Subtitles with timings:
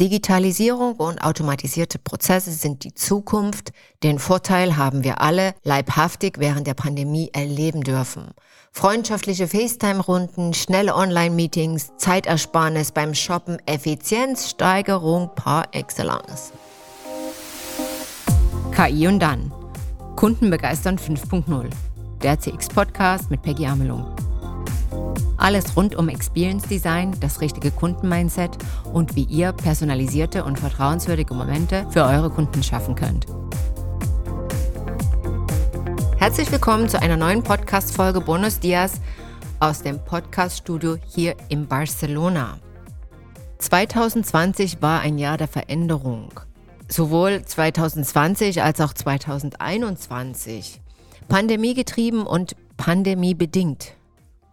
[0.00, 3.72] Digitalisierung und automatisierte Prozesse sind die Zukunft.
[4.02, 8.32] Den Vorteil haben wir alle leibhaftig während der Pandemie erleben dürfen.
[8.72, 16.52] Freundschaftliche FaceTime-Runden, schnelle Online-Meetings, Zeitersparnis beim Shoppen, Effizienzsteigerung par excellence.
[18.74, 19.52] KI und dann.
[20.16, 21.70] Kunden begeistern 5.0.
[22.22, 24.04] Der CX-Podcast mit Peggy Amelung.
[25.36, 28.56] Alles rund um Experience Design, das richtige Kundenmindset
[28.92, 33.26] und wie ihr personalisierte und vertrauenswürdige Momente für eure Kunden schaffen könnt.
[36.16, 39.00] Herzlich willkommen zu einer neuen Podcast-Folge Bonus Dias
[39.60, 42.58] aus dem Podcast-Studio hier in Barcelona.
[43.58, 46.30] 2020 war ein Jahr der Veränderung.
[46.88, 50.80] Sowohl 2020 als auch 2021.
[51.28, 53.94] Pandemiegetrieben und pandemiebedingt.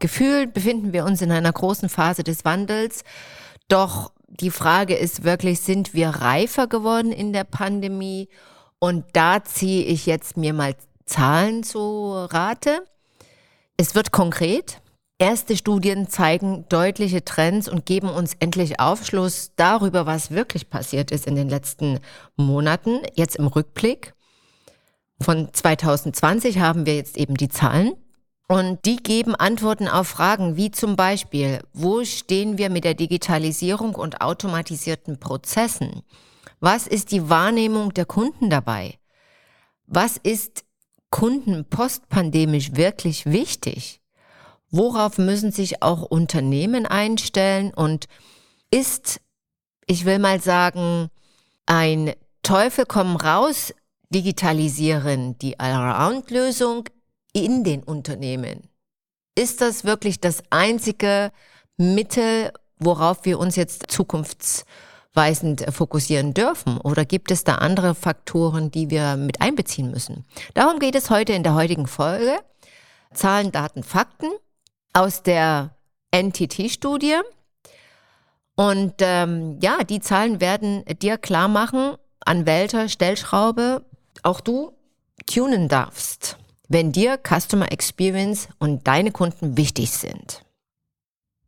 [0.02, 3.04] Gefühlt befinden wir uns in einer großen Phase des Wandels.
[3.68, 8.28] Doch die Frage ist wirklich, sind wir reifer geworden in der Pandemie?
[8.80, 10.76] Und da ziehe ich jetzt mir mal
[11.06, 12.84] Zahlen zu Rate.
[13.78, 14.82] Es wird konkret.
[15.20, 21.28] Erste Studien zeigen deutliche Trends und geben uns endlich Aufschluss darüber, was wirklich passiert ist
[21.28, 22.00] in den letzten
[22.38, 23.02] Monaten.
[23.14, 24.16] Jetzt im Rückblick.
[25.22, 27.94] Von 2020 haben wir jetzt eben die Zahlen.
[28.52, 33.96] Und die geben Antworten auf Fragen wie zum Beispiel, wo stehen wir mit der Digitalisierung
[33.96, 36.02] und automatisierten Prozessen?
[36.60, 39.00] Was ist die Wahrnehmung der Kunden dabei?
[39.88, 40.66] Was ist
[41.10, 44.02] Kunden postpandemisch wirklich wichtig?
[44.70, 47.74] Worauf müssen sich auch Unternehmen einstellen?
[47.74, 48.10] Und
[48.70, 49.22] ist,
[49.88, 51.08] ich will mal sagen,
[51.68, 53.74] ein Teufel komm raus
[54.10, 56.90] digitalisieren die Allround-Lösung
[57.34, 58.70] in den Unternehmen.
[59.36, 61.32] Ist das wirklich das einzige
[61.78, 66.78] Mittel, worauf wir uns jetzt zukunftsweisend fokussieren dürfen?
[66.78, 70.26] Oder gibt es da andere Faktoren, die wir mit einbeziehen müssen?
[70.54, 72.40] Darum geht es heute in der heutigen Folge.
[73.14, 74.30] Zahlen, Daten, Fakten
[74.94, 75.76] aus der
[76.14, 77.20] NTT-Studie.
[78.56, 83.86] Und ähm, ja, die Zahlen werden dir klar machen, an welcher Stellschraube
[84.24, 84.74] auch du
[85.26, 86.38] tunen darfst
[86.72, 90.44] wenn dir Customer Experience und deine Kunden wichtig sind.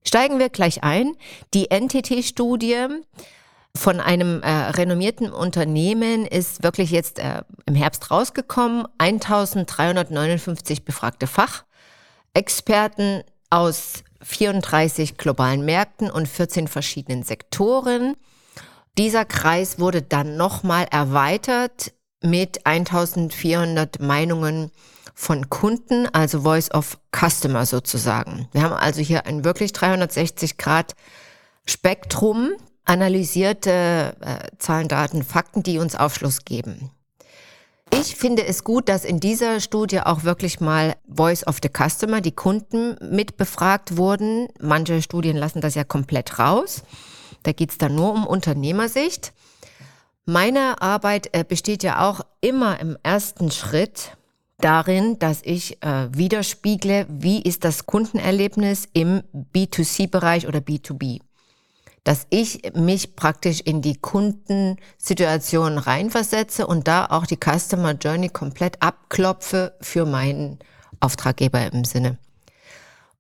[0.06, 1.16] Steigen wir gleich ein.
[1.54, 2.88] Die NTT-Studie
[3.76, 8.86] von einem äh, renommierten Unternehmen ist wirklich jetzt äh, im Herbst rausgekommen.
[8.98, 18.16] 1359 befragte Fachexperten aus 34 globalen Märkten und 14 verschiedenen Sektoren.
[18.98, 24.72] Dieser Kreis wurde dann nochmal erweitert mit 1400 Meinungen
[25.14, 28.48] von Kunden, also Voice of Customer sozusagen.
[28.52, 30.96] Wir haben also hier ein wirklich 360 Grad
[31.66, 32.54] Spektrum
[32.86, 36.92] analysierte äh, Zahlen, Daten, Fakten, die uns Aufschluss geben.
[37.92, 42.22] Ich finde es gut, dass in dieser Studie auch wirklich mal Voice of the Customer,
[42.22, 44.48] die Kunden mit befragt wurden.
[44.60, 46.84] Manche Studien lassen das ja komplett raus.
[47.44, 49.32] Da geht es dann nur um Unternehmersicht.
[50.26, 54.18] Meine Arbeit äh, besteht ja auch immer im ersten Schritt
[54.58, 61.20] darin, dass ich äh, widerspiegle, wie ist das Kundenerlebnis im B2C-Bereich oder B2B.
[62.04, 68.82] Dass ich mich praktisch in die Kundensituation reinversetze und da auch die Customer Journey komplett
[68.82, 70.60] abklopfe für meinen
[71.00, 72.18] Auftraggeber im Sinne.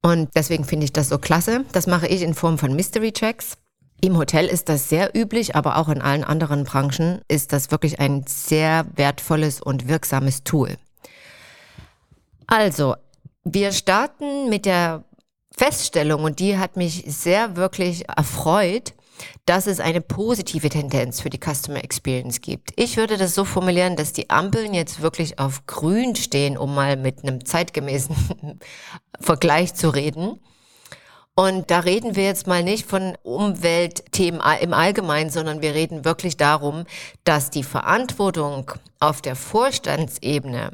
[0.02, 1.64] Und deswegen finde ich das so klasse.
[1.72, 3.58] Das mache ich in Form von Mystery Checks.
[4.02, 8.02] Im Hotel ist das sehr üblich, aber auch in allen anderen Branchen ist das wirklich
[8.02, 10.76] ein sehr wertvolles und wirksames Tool.
[12.48, 12.96] Also,
[13.44, 15.04] wir starten mit der
[15.56, 18.94] Feststellung und die hat mich sehr wirklich erfreut,
[19.46, 22.72] dass es eine positive Tendenz für die Customer Experience gibt.
[22.76, 26.98] Ich würde das so formulieren, dass die Ampeln jetzt wirklich auf grün stehen, um mal
[26.98, 28.16] mit einem zeitgemäßen
[29.20, 30.40] Vergleich zu reden.
[31.36, 36.38] Und da reden wir jetzt mal nicht von Umweltthemen im Allgemeinen, sondern wir reden wirklich
[36.38, 36.86] darum,
[37.24, 40.72] dass die Verantwortung auf der Vorstandsebene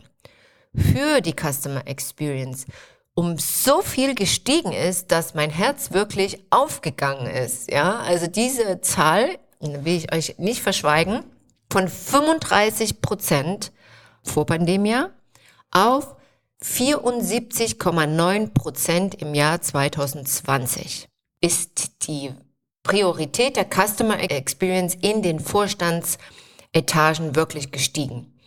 [0.75, 2.66] für die Customer Experience
[3.13, 7.69] um so viel gestiegen ist, dass mein Herz wirklich aufgegangen ist.
[7.69, 11.25] Ja, also diese Zahl, will ich euch nicht verschweigen,
[11.69, 13.74] von 35 Prozent
[14.24, 15.04] vor Pandemie
[15.71, 16.16] auf
[16.63, 21.07] 74,9 Prozent im Jahr 2020
[21.42, 22.33] ist die
[22.83, 28.38] Priorität der Customer Experience in den Vorstandsetagen wirklich gestiegen.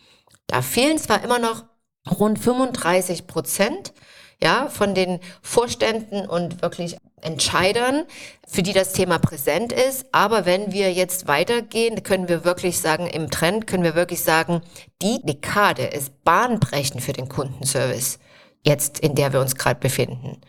[0.47, 1.63] Da fehlen zwar immer noch
[2.09, 3.93] rund 35 Prozent.
[4.41, 8.03] ja, von den Vorständen und wirklich Entscheidern,
[8.45, 10.05] für die das Thema präsent ist.
[10.11, 14.61] Aber wenn wir jetzt weitergehen, können wir wirklich sagen, im Trend können wir wirklich sagen,
[15.01, 18.19] die Dekade ist bahnbrechend für den Kundenservice,
[18.65, 20.41] jetzt in der wir uns gerade befinden.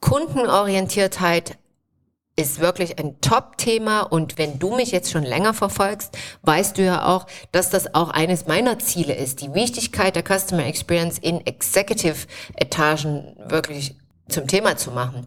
[0.00, 1.58] Kundenorientiertheit
[2.40, 7.06] ist wirklich ein Top-Thema und wenn du mich jetzt schon länger verfolgst, weißt du ja
[7.06, 13.36] auch, dass das auch eines meiner Ziele ist, die Wichtigkeit der Customer Experience in Executive-Etagen
[13.46, 13.96] wirklich
[14.28, 15.26] zum Thema zu machen,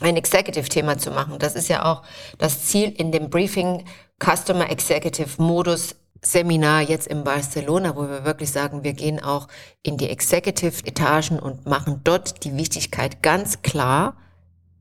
[0.00, 1.38] ein Executive-Thema zu machen.
[1.38, 2.02] Das ist ja auch
[2.38, 3.84] das Ziel in dem Briefing
[4.18, 9.48] Customer Executive Modus Seminar jetzt in Barcelona, wo wir wirklich sagen, wir gehen auch
[9.82, 14.16] in die Executive-Etagen und machen dort die Wichtigkeit ganz klar,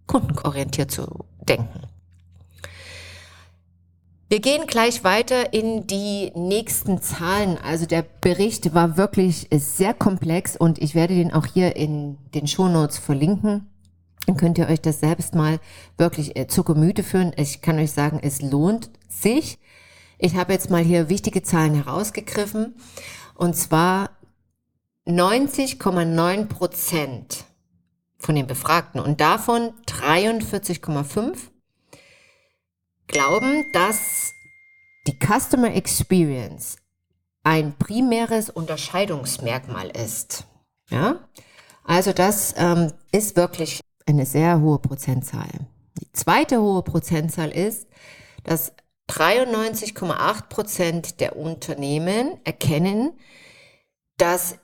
[0.07, 1.88] kundenorientiert zu denken.
[4.30, 7.60] Wir gehen gleich weiter in die nächsten Zahlen.
[7.63, 12.48] Also der Bericht war wirklich sehr komplex und ich werde den auch hier in den
[12.48, 13.69] Shownotes verlinken.
[14.25, 15.60] Dann könnt ihr euch das selbst mal
[15.98, 17.34] wirklich äh, zu Gemüte führen.
[17.36, 19.60] Ich kann euch sagen, es lohnt sich.
[20.18, 22.74] Ich habe jetzt mal hier wichtige Zahlen herausgegriffen.
[23.36, 24.12] Und zwar
[25.06, 27.45] 90,9 Prozent
[28.24, 31.38] von den Befragten und davon 43,5
[33.08, 34.31] glauben, dass
[35.06, 36.78] die Customer Experience
[37.44, 40.48] ein primäres Unterscheidungsmerkmal ist.
[40.90, 41.20] Ja?
[41.84, 45.50] Also das ähm, ist wirklich eine sehr hohe Prozentzahl.
[46.00, 47.88] Die zweite hohe Prozentzahl ist,
[48.46, 48.74] dass
[49.10, 53.12] 93,8 Prozent der Unternehmen erkennen,
[54.18, 54.58] dass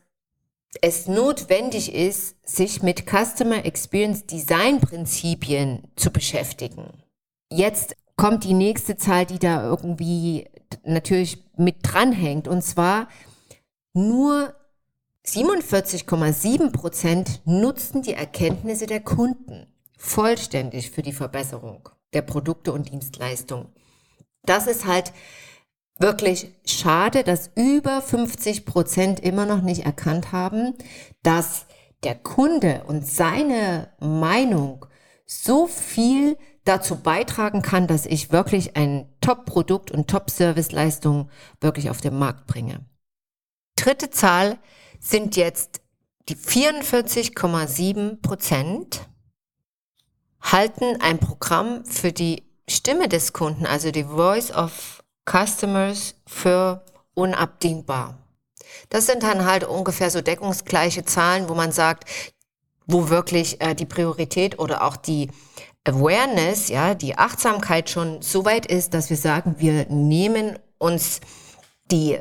[0.82, 7.04] es notwendig ist, sich mit Customer Experience Design Prinzipien zu beschäftigen.
[7.52, 10.48] Jetzt kommt die nächste Zahl, die da irgendwie
[10.84, 12.48] natürlich mit dranhängt.
[12.48, 13.08] Und zwar
[13.94, 14.54] nur
[15.26, 19.68] 47,7 Prozent nutzten die Erkenntnisse der Kunden
[19.98, 23.68] vollständig für die Verbesserung der Produkte und Dienstleistungen.
[24.44, 25.14] Das ist halt
[26.00, 30.74] wirklich schade, dass über 50 Prozent immer noch nicht erkannt haben,
[31.24, 31.66] dass
[32.04, 34.86] der Kunde und seine Meinung
[35.26, 41.30] so viel dazu beitragen kann, dass ich wirklich ein Top-Produkt und Top-Service-Leistung
[41.62, 42.86] wirklich auf den Markt bringe.
[43.76, 44.58] Dritte Zahl
[45.00, 45.82] sind jetzt
[46.30, 49.10] die 44,7 Prozent
[50.42, 54.99] halten ein Programm für die Stimme des Kunden, also die Voice of
[55.30, 56.84] Customers für
[57.14, 58.18] unabdingbar.
[58.90, 62.06] Das sind dann halt ungefähr so deckungsgleiche Zahlen, wo man sagt,
[62.88, 65.30] wo wirklich äh, die Priorität oder auch die
[65.84, 71.20] Awareness, ja, die Achtsamkeit schon so weit ist, dass wir sagen, wir nehmen uns
[71.92, 72.20] die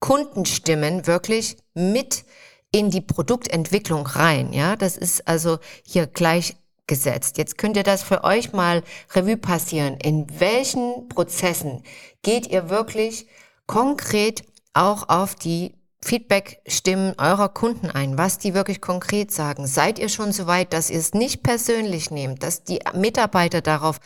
[0.00, 2.24] Kundenstimmen wirklich mit
[2.72, 4.76] in die Produktentwicklung rein, ja.
[4.76, 6.56] Das ist also hier gleich
[6.86, 7.38] gesetzt.
[7.38, 8.82] Jetzt könnt ihr das für euch mal
[9.12, 9.96] Revue passieren.
[9.96, 11.82] In welchen Prozessen
[12.22, 13.26] geht ihr wirklich
[13.66, 14.44] konkret
[14.74, 19.66] auch auf die Feedback-Stimmen eurer Kunden ein, was die wirklich konkret sagen.
[19.66, 24.00] Seid ihr schon so weit, dass ihr es nicht persönlich nehmt, dass die Mitarbeiter darauf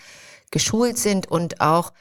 [0.53, 1.93] geschult sind und auch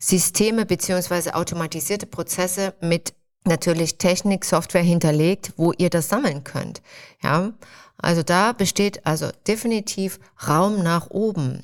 [0.00, 3.14] Systeme beziehungsweise automatisierte Prozesse mit
[3.44, 6.82] natürlich Technik, Software hinterlegt, wo ihr das sammeln könnt.
[7.22, 7.52] Ja,
[8.02, 11.62] also da besteht also definitiv Raum nach oben.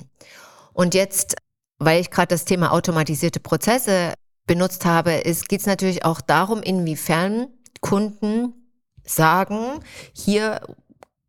[0.73, 1.35] Und jetzt,
[1.79, 4.13] weil ich gerade das Thema automatisierte Prozesse
[4.45, 7.47] benutzt habe, geht es natürlich auch darum, inwiefern
[7.81, 8.53] Kunden
[9.03, 9.79] sagen,
[10.13, 10.61] hier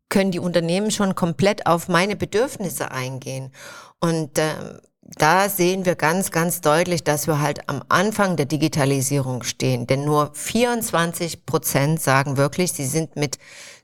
[0.09, 3.51] können die Unternehmen schon komplett auf meine Bedürfnisse eingehen.
[3.99, 4.53] Und äh,
[5.01, 9.87] da sehen wir ganz, ganz deutlich, dass wir halt am Anfang der Digitalisierung stehen.
[9.87, 13.37] Denn nur 24 Prozent sagen wirklich, sie sind mit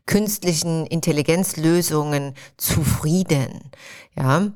[0.05, 3.71] künstlichen Intelligenzlösungen zufrieden.
[4.15, 4.51] Ja.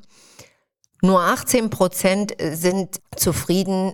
[1.01, 3.93] Nur 18 Prozent sind zufrieden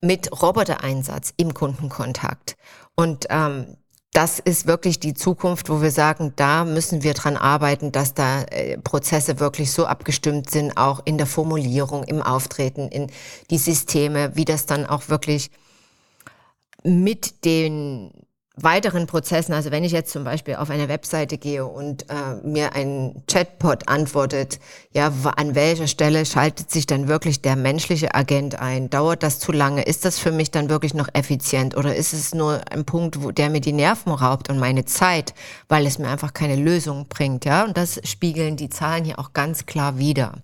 [0.00, 2.56] mit Robotereinsatz im Kundenkontakt.
[2.96, 3.76] Und ähm,
[4.12, 8.42] das ist wirklich die Zukunft, wo wir sagen, da müssen wir dran arbeiten, dass da
[8.42, 13.10] äh, Prozesse wirklich so abgestimmt sind, auch in der Formulierung, im Auftreten, in
[13.50, 15.50] die Systeme, wie das dann auch wirklich
[16.84, 18.10] mit den
[18.56, 22.74] weiteren Prozessen, also wenn ich jetzt zum Beispiel auf eine Webseite gehe und äh, mir
[22.74, 24.60] ein Chatbot antwortet,
[24.92, 28.90] ja, an welcher Stelle schaltet sich dann wirklich der menschliche Agent ein?
[28.90, 29.82] Dauert das zu lange?
[29.82, 33.30] Ist das für mich dann wirklich noch effizient oder ist es nur ein Punkt, wo
[33.30, 35.32] der mir die Nerven raubt und meine Zeit,
[35.68, 37.64] weil es mir einfach keine Lösung bringt, ja?
[37.64, 40.34] Und das spiegeln die Zahlen hier auch ganz klar wider.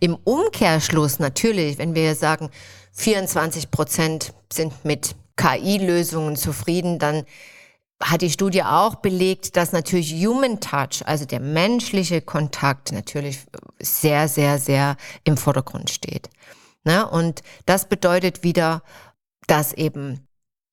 [0.00, 2.48] Im Umkehrschluss natürlich, wenn wir sagen,
[2.92, 7.24] 24 Prozent sind mit KI-Lösungen zufrieden, dann
[8.02, 13.40] hat die Studie auch belegt, dass natürlich Human Touch, also der menschliche Kontakt natürlich
[13.80, 16.28] sehr, sehr, sehr im Vordergrund steht.
[16.84, 17.08] Ne?
[17.08, 18.82] Und das bedeutet wieder,
[19.46, 20.26] dass eben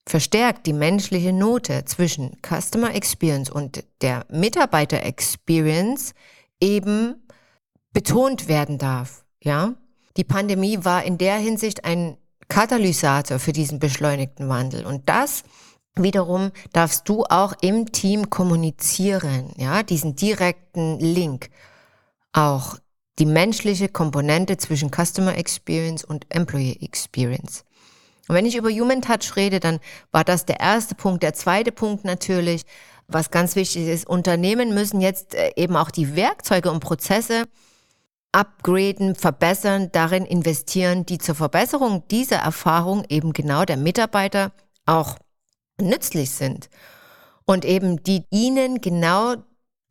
[0.05, 6.13] verstärkt die menschliche Note zwischen Customer Experience und der Mitarbeiter Experience
[6.59, 7.15] eben
[7.93, 9.23] betont werden darf.
[9.41, 9.75] Ja,
[10.17, 15.43] die Pandemie war in der Hinsicht ein Katalysator für diesen beschleunigten Wandel und das
[15.95, 19.53] wiederum darfst du auch im Team kommunizieren.
[19.57, 21.49] Ja, diesen direkten Link
[22.31, 22.77] auch
[23.19, 27.63] die menschliche Komponente zwischen Customer Experience und Employee Experience.
[28.27, 29.79] Und wenn ich über Human Touch rede, dann
[30.11, 31.23] war das der erste Punkt.
[31.23, 32.63] Der zweite Punkt natürlich,
[33.07, 37.43] was ganz wichtig ist, Unternehmen müssen jetzt äh, eben auch die Werkzeuge und Prozesse
[38.33, 44.51] upgraden, verbessern, darin investieren, die zur Verbesserung dieser Erfahrung eben genau der Mitarbeiter
[44.85, 45.17] auch
[45.79, 46.69] nützlich sind.
[47.45, 49.35] Und eben die ihnen genau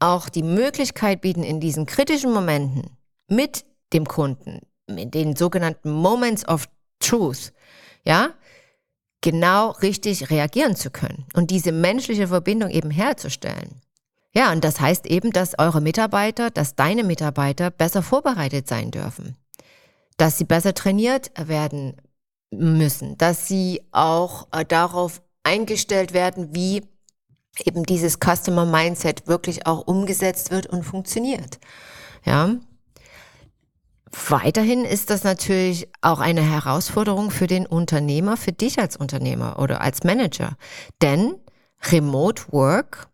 [0.00, 2.96] auch die Möglichkeit bieten, in diesen kritischen Momenten
[3.28, 6.66] mit dem Kunden, mit den sogenannten Moments of
[6.98, 7.52] Truth,
[8.04, 8.30] ja,
[9.20, 13.80] genau richtig reagieren zu können und diese menschliche Verbindung eben herzustellen.
[14.34, 19.36] Ja, und das heißt eben, dass eure Mitarbeiter, dass deine Mitarbeiter besser vorbereitet sein dürfen,
[20.16, 21.96] dass sie besser trainiert werden
[22.50, 26.82] müssen, dass sie auch äh, darauf eingestellt werden, wie
[27.64, 31.58] eben dieses Customer Mindset wirklich auch umgesetzt wird und funktioniert.
[32.24, 32.56] Ja,
[34.28, 39.80] Weiterhin ist das natürlich auch eine Herausforderung für den Unternehmer, für dich als Unternehmer oder
[39.80, 40.56] als Manager.
[41.00, 41.34] Denn
[41.90, 43.08] Remote Work,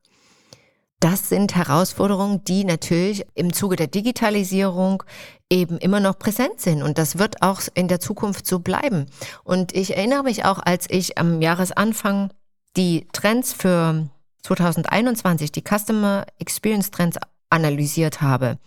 [1.01, 5.03] das sind Herausforderungen, die natürlich im Zuge der Digitalisierung
[5.51, 6.83] eben immer noch präsent sind.
[6.83, 9.07] Und das wird auch in der Zukunft so bleiben.
[9.45, 12.31] Und ich erinnere mich auch, als ich am Jahresanfang
[12.77, 14.09] die Trends für
[14.43, 17.19] 2021, die Customer Experience Trends
[17.51, 18.59] analysiert habe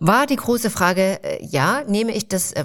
[0.00, 2.64] war die große Frage, äh, ja, nehme ich das, äh,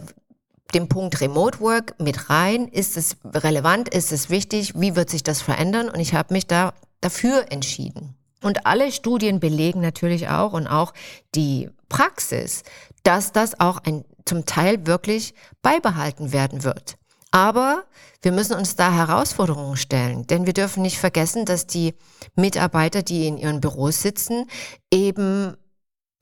[0.73, 2.67] den Punkt Remote Work mit rein?
[2.69, 3.93] Ist es relevant?
[3.93, 4.73] Ist es wichtig?
[4.75, 5.89] Wie wird sich das verändern?
[5.89, 8.14] Und ich habe mich da dafür entschieden.
[8.45, 10.93] Und alle Studien belegen natürlich auch und auch
[11.33, 12.61] die Praxis,
[13.01, 15.33] dass das auch ein, zum Teil wirklich
[15.63, 16.93] beibehalten werden wird.
[17.31, 17.85] Aber
[18.21, 21.95] wir müssen uns da Herausforderungen stellen, denn wir dürfen nicht vergessen, dass die
[22.35, 24.45] Mitarbeiter, die in ihren Büros sitzen,
[24.93, 25.57] eben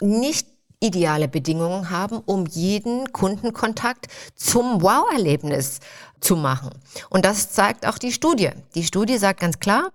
[0.01, 0.47] nicht
[0.79, 5.81] ideale Bedingungen haben, um jeden Kundenkontakt zum Wow-Erlebnis
[6.21, 6.69] zu machen.
[7.09, 8.51] Und das zeigt auch die Studie.
[8.75, 9.91] Die Studie sagt ganz klar,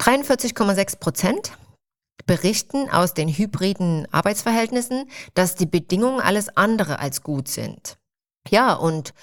[0.00, 1.52] 43,6 Prozent
[2.26, 7.96] berichten aus den hybriden Arbeitsverhältnissen, dass die Bedingungen alles andere als gut sind.
[8.48, 9.14] Ja, und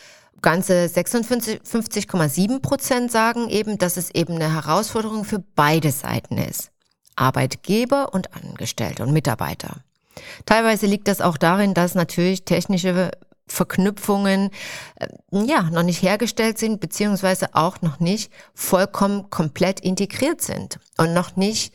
[0.41, 6.71] ganze 56,7 Prozent sagen eben, dass es eben eine Herausforderung für beide Seiten ist.
[7.15, 9.83] Arbeitgeber und Angestellte und Mitarbeiter.
[10.45, 13.11] Teilweise liegt das auch darin, dass natürlich technische
[13.51, 14.49] Verknüpfungen
[14.95, 21.13] äh, ja noch nicht hergestellt sind, beziehungsweise auch noch nicht vollkommen komplett integriert sind und
[21.13, 21.73] noch nicht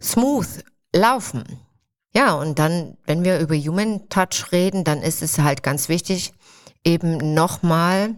[0.00, 1.44] smooth laufen.
[2.14, 6.32] Ja, und dann, wenn wir über Human Touch reden, dann ist es halt ganz wichtig,
[6.84, 8.14] eben nochmal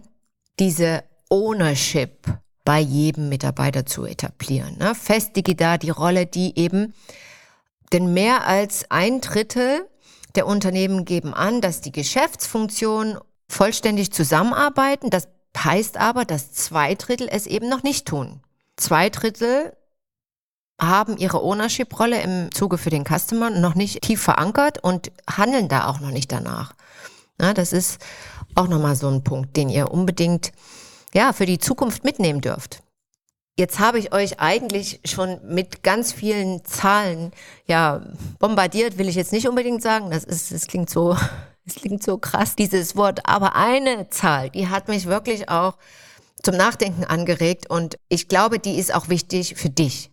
[0.59, 2.25] diese Ownership
[2.63, 4.77] bei jedem Mitarbeiter zu etablieren.
[4.77, 4.95] Ne?
[4.95, 6.93] Festige da die Rolle, die eben
[7.91, 9.87] denn mehr als ein Drittel
[10.35, 13.17] der Unternehmen geben an, dass die Geschäftsfunktionen
[13.47, 15.09] vollständig zusammenarbeiten.
[15.09, 18.41] Das heißt aber, dass zwei Drittel es eben noch nicht tun.
[18.77, 19.73] Zwei Drittel
[20.79, 25.87] haben ihre Ownership-Rolle im Zuge für den Customer noch nicht tief verankert und handeln da
[25.87, 26.73] auch noch nicht danach.
[27.41, 27.99] Ja, das ist
[28.55, 30.51] auch nochmal so ein Punkt, den ihr unbedingt
[31.13, 32.81] ja, für die Zukunft mitnehmen dürft.
[33.59, 37.33] Jetzt habe ich euch eigentlich schon mit ganz vielen Zahlen
[37.65, 38.01] ja
[38.39, 40.11] bombardiert, will ich jetzt nicht unbedingt sagen.
[40.11, 41.17] Das ist, das klingt so,
[41.65, 43.25] es klingt so krass, dieses Wort.
[43.25, 45.77] Aber eine Zahl, die hat mich wirklich auch
[46.41, 50.09] zum Nachdenken angeregt und ich glaube, die ist auch wichtig für dich.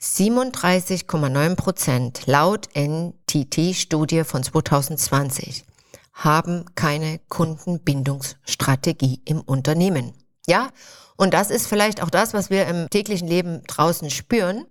[0.00, 5.66] 37,9 Prozent laut NTT-Studie von 2020
[6.14, 10.14] haben keine Kundenbindungsstrategie im Unternehmen.
[10.46, 10.70] Ja,
[11.16, 14.66] und das ist vielleicht auch das, was wir im täglichen Leben draußen spüren.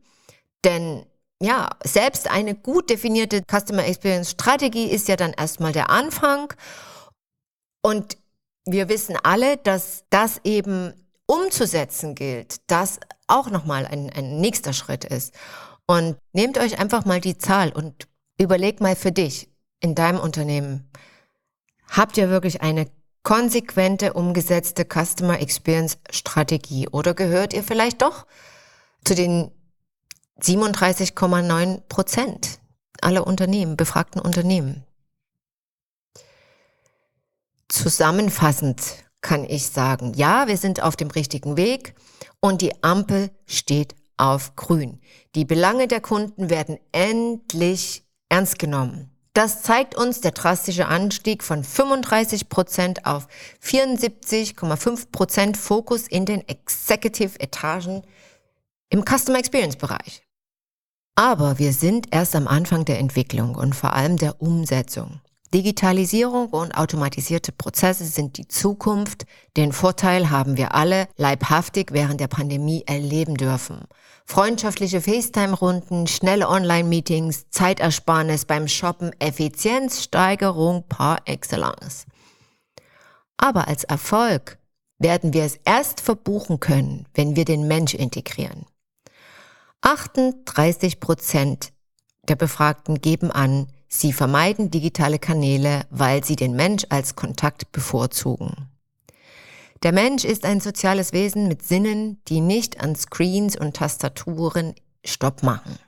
[0.63, 1.05] Denn
[1.41, 6.53] ja, selbst eine gut definierte Customer Experience Strategie ist ja dann erstmal der Anfang.
[7.82, 8.17] Und
[8.65, 10.94] wir wissen alle, dass das eben
[11.27, 15.34] umzusetzen gilt, das auch nochmal ein, ein nächster Schritt ist.
[15.88, 18.08] Und nehmt euch einfach mal die Zahl und
[18.39, 20.89] überlegt mal für dich in deinem Unternehmen,
[21.89, 22.88] habt ihr wirklich eine
[23.25, 26.88] konsequente umgesetzte Customer Experience Strategie?
[26.88, 28.25] Oder gehört ihr vielleicht doch
[29.03, 29.51] zu den
[30.39, 32.60] 37,9 Prozent
[33.01, 34.86] aller Unternehmen, befragten Unternehmen?
[37.67, 38.82] Zusammenfassend
[39.22, 41.96] kann ich sagen, ja, wir sind auf dem richtigen Weg
[42.39, 45.01] und die Ampel steht auf grün.
[45.34, 49.14] Die Belange der Kunden werden endlich ernst genommen.
[49.36, 53.27] Das zeigt uns der drastische Anstieg von 35 Prozent auf
[53.62, 58.04] 74,5 Prozent Fokus in den Executive Etagen
[58.89, 60.24] im Customer Experience Bereich.
[61.15, 65.20] Aber wir sind erst am Anfang der Entwicklung und vor allem der Umsetzung.
[65.56, 69.26] Digitalisierung und automatisierte Prozesse sind die Zukunft.
[69.56, 73.86] Den Vorteil haben wir alle leibhaftig während der Pandemie erleben dürfen.
[74.26, 82.06] Freundschaftliche FaceTime-Runden, schnelle Online-Meetings, Zeitersparnis beim Shoppen, Effizienzsteigerung par excellence.
[83.38, 84.58] Aber als Erfolg
[85.00, 88.66] werden wir es erst verbuchen können, wenn wir den Mensch integrieren.
[89.80, 91.72] 38 Prozent
[92.28, 98.68] der Befragten geben an, Sie vermeiden digitale Kanäle, weil sie den Mensch als Kontakt bevorzugen.
[99.84, 104.75] Der Mensch ist ein soziales Wesen mit Sinnen, die nicht an Screens und Tastaturen
[105.06, 105.80] Stopp machen.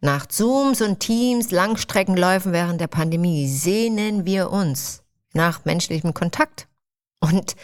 [0.00, 5.02] Nach Zooms und Teams, Langstreckenläufen während der Pandemie sehnen wir uns
[5.32, 6.68] nach menschlichem Kontakt.
[7.18, 7.56] Und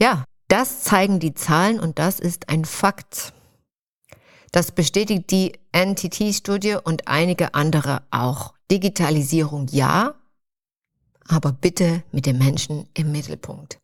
[0.00, 3.32] ja, das zeigen die Zahlen und das ist ein Fakt.
[4.50, 8.57] Das bestätigt die NTT-Studie und einige andere auch.
[8.70, 10.14] Digitalisierung ja,
[11.26, 13.78] aber bitte mit dem Menschen im Mittelpunkt.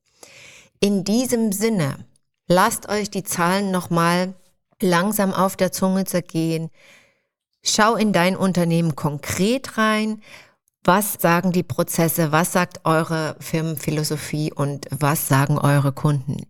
[0.80, 2.04] In diesem Sinne,
[2.48, 4.34] lasst euch die Zahlen nochmal
[4.80, 6.70] langsam auf der Zunge zergehen.
[7.62, 10.22] Schau in dein Unternehmen konkret rein.
[10.82, 12.32] Was sagen die Prozesse?
[12.32, 16.42] Was sagt eure Firmenphilosophie und was sagen eure Kunden?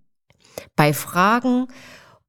[0.75, 1.69] Bei Fragen